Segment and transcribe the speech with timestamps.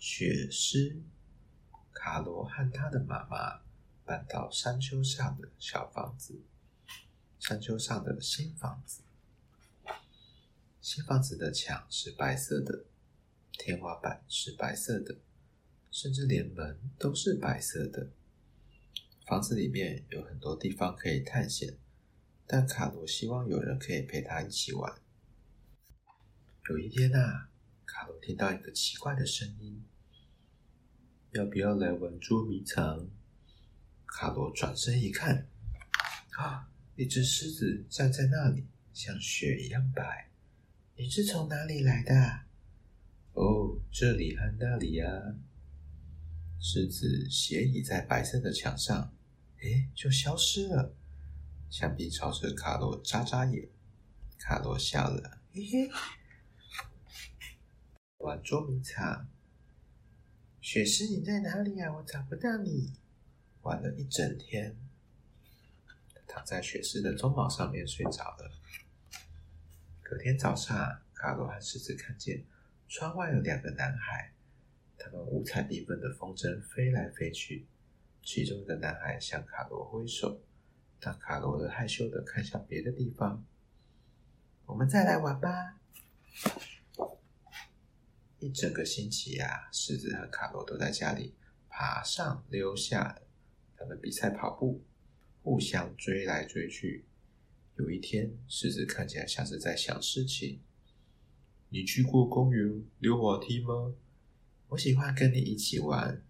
[0.00, 0.96] 雪狮。
[1.92, 3.60] 卡罗和他的妈妈
[4.06, 6.40] 搬到山丘上的小房子，
[7.38, 9.02] 山丘上的新房子。
[10.80, 12.86] 新房子的墙是白色的，
[13.52, 15.18] 天花板是白色的，
[15.90, 18.08] 甚至连门都是白色的。
[19.26, 21.76] 房子里面有很多地方可以探险，
[22.46, 24.98] 但卡罗希望有人可以陪他一起玩。
[26.70, 27.49] 有一天啊，
[27.92, 29.84] 卡罗听到一个奇怪的声音。
[31.32, 33.10] 要不要来玩捉迷藏？
[34.06, 35.48] 卡罗转身一看，
[36.38, 40.30] 啊，一只狮子站在那里，像雪一样白。
[40.96, 42.14] 你是从哪里来的？
[43.32, 45.06] 哦，这里和那里呀。
[46.60, 49.12] 狮子斜倚在白色的墙上，
[49.62, 50.94] 诶，就消失了。
[51.68, 53.68] 墙壁朝着卡罗眨眨眼，
[54.38, 55.90] 卡罗笑了，嘿嘿。
[58.20, 59.26] 玩捉迷藏。
[60.60, 61.90] 雪狮，你在哪里呀？
[61.90, 62.92] 我找不到你。
[63.62, 64.76] 玩了一整天，
[66.26, 68.50] 躺在雪狮的鬃毛上面睡着了。
[70.02, 72.44] 隔天早上，卡罗和狮子看见
[72.88, 74.32] 窗外有两个男孩，
[74.98, 77.66] 他们五彩缤纷的风筝飞来飞去。
[78.22, 80.42] 其中一个男孩向卡罗挥手，
[81.00, 83.42] 但卡罗的害羞的看向别的地方。
[84.66, 85.78] 我们再来玩吧。
[88.40, 91.34] 一整个星期呀、啊，狮子和卡罗都在家里
[91.68, 93.22] 爬上溜下的。
[93.76, 94.82] 他们比赛跑步，
[95.42, 97.04] 互相追来追去。
[97.76, 100.60] 有一天，狮子看起来像是在想事情。
[101.68, 103.94] 你去过公园溜滑梯吗？
[104.68, 106.22] 我喜欢跟你一起玩。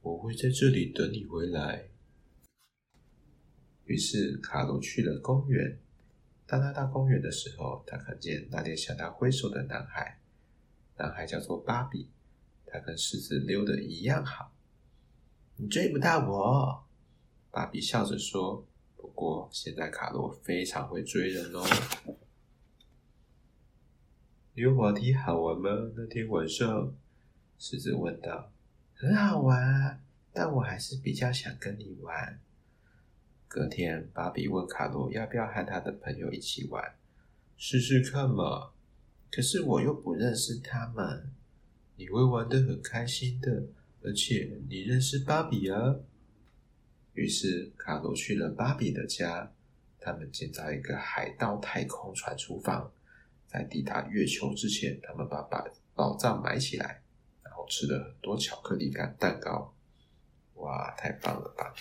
[0.00, 1.90] 我会在这里等你回来。
[3.84, 5.78] 于是，卡罗去了公园。
[6.44, 10.20] 当他到公园的时候，他看见那天向他挥手的男孩。
[10.98, 12.10] 男孩叫做芭比，
[12.66, 14.52] 他跟狮子溜得一样好。
[15.56, 16.84] 你追不到我，
[17.50, 18.66] 芭比笑着说。
[18.96, 21.64] 不过现在卡罗非常会追人哦。
[24.54, 25.70] 溜滑梯好玩吗？
[25.96, 26.92] 那天晚上，
[27.58, 28.52] 狮子问道。
[28.94, 30.02] 很好玩，
[30.32, 32.40] 但我还是比较想跟你玩。
[33.46, 36.96] 隔天，芭比问卡罗要不要和他的朋友一起玩，
[37.56, 38.72] 试试看嘛。
[39.30, 41.30] 可是我又不认识他们，
[41.96, 43.62] 你会玩得很开心的，
[44.02, 45.96] 而且你认识芭比啊。
[47.12, 49.52] 于是卡罗去了芭比的家，
[50.00, 52.90] 他们建造一个海盗太空船厨房，
[53.46, 57.02] 在抵达月球之前，他们把宝宝藏埋起来，
[57.42, 59.74] 然后吃了很多巧克力干蛋糕。
[60.54, 61.74] 哇，太棒了吧！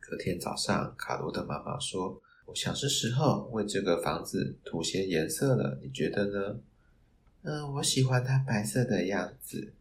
[0.00, 2.20] 隔天早上，卡罗的妈妈说。
[2.46, 6.60] 我想是时候为这个房子涂些颜色了，你觉得呢？
[7.42, 9.74] 嗯，我喜欢它白色的样子。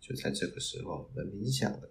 [0.00, 1.90] 就在这个时候，门铃响了。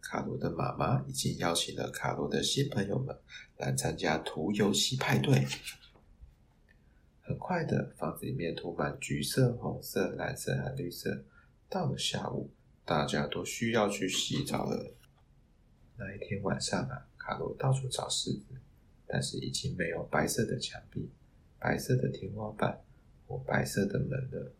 [0.00, 3.16] 卡罗的妈妈已经邀请了卡罗的新朋友们
[3.56, 5.46] 来参加涂游戏派对。
[7.22, 11.24] 很快的，房子里面涂满橘色、红色、蓝色和绿色。
[11.68, 12.50] 到了下午，
[12.84, 14.94] 大家都需要去洗澡了。
[15.96, 18.44] 那一天晚上啊，卡罗到处找狮子。
[19.14, 21.08] 但是已经没有白色的墙壁、
[21.60, 22.82] 白色的天花板
[23.28, 24.52] 或白色的门了。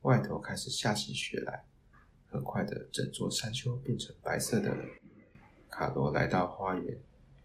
[0.00, 1.66] 外头开始下起雪来，
[2.30, 4.82] 很快的，整座山丘变成白色的了。
[5.68, 6.98] 卡罗来到花园，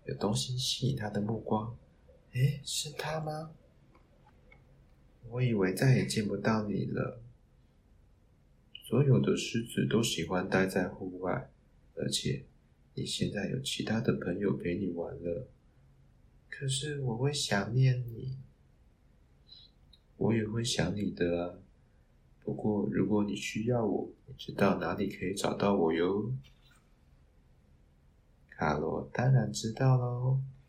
[0.05, 1.75] 有东西吸引他的目光。
[2.31, 3.51] 诶，是他吗？
[5.27, 7.21] 我以为再也见不到你了。
[8.85, 11.51] 所有的狮子都喜欢待在户外，
[11.95, 12.45] 而且
[12.94, 15.45] 你现在有其他的朋友陪你玩了。
[16.59, 18.36] 可是我会想念你，
[20.18, 21.62] 我也会想你的。
[22.44, 26.34] 不过如果你需要我，你知道哪里可以找到我哟。
[28.50, 30.42] 卡罗当然知道喽。